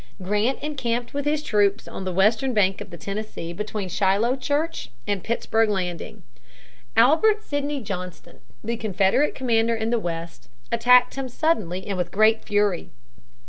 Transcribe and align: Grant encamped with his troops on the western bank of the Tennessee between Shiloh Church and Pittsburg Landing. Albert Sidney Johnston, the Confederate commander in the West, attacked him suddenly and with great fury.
Grant 0.19 0.57
encamped 0.63 1.13
with 1.13 1.25
his 1.25 1.43
troops 1.43 1.87
on 1.87 2.05
the 2.05 2.11
western 2.11 2.55
bank 2.55 2.81
of 2.81 2.89
the 2.89 2.97
Tennessee 2.97 3.53
between 3.53 3.87
Shiloh 3.87 4.35
Church 4.35 4.89
and 5.05 5.23
Pittsburg 5.23 5.69
Landing. 5.69 6.23
Albert 6.97 7.43
Sidney 7.43 7.81
Johnston, 7.83 8.39
the 8.63 8.77
Confederate 8.77 9.35
commander 9.35 9.75
in 9.75 9.91
the 9.91 9.99
West, 9.99 10.49
attacked 10.71 11.13
him 11.13 11.29
suddenly 11.29 11.85
and 11.85 11.99
with 11.99 12.09
great 12.09 12.43
fury. 12.43 12.89